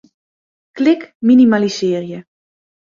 Klik 0.79 1.05
Minimalisearje. 1.27 2.27